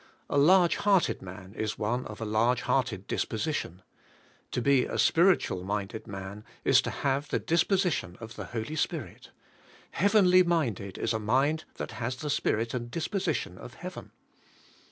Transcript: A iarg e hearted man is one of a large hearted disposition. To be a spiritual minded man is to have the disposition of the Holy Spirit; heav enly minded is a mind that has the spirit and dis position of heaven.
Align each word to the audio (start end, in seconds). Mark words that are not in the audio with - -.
A 0.31 0.35
iarg 0.35 0.71
e 0.71 0.75
hearted 0.77 1.21
man 1.21 1.53
is 1.53 1.77
one 1.77 2.07
of 2.07 2.19
a 2.19 2.25
large 2.25 2.61
hearted 2.61 3.05
disposition. 3.05 3.83
To 4.49 4.59
be 4.59 4.85
a 4.85 4.97
spiritual 4.97 5.63
minded 5.63 6.07
man 6.07 6.43
is 6.63 6.81
to 6.81 6.89
have 6.89 7.27
the 7.29 7.37
disposition 7.37 8.17
of 8.19 8.35
the 8.35 8.45
Holy 8.45 8.75
Spirit; 8.75 9.29
heav 9.91 10.13
enly 10.13 10.43
minded 10.43 10.97
is 10.97 11.13
a 11.13 11.19
mind 11.19 11.65
that 11.75 11.91
has 11.91 12.15
the 12.15 12.31
spirit 12.31 12.73
and 12.73 12.89
dis 12.89 13.07
position 13.07 13.59
of 13.59 13.75
heaven. 13.75 14.11